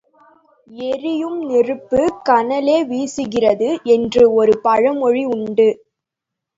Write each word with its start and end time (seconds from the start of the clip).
எரியும் 0.85 1.39
நெருப்புக் 1.41 2.21
கனலே 2.29 2.77
வீசுகிறது 2.85 3.69
என்று 3.87 4.33
ஒரு 4.33 4.53
பழமொழி 4.63 5.25
உண்டு. 5.35 5.69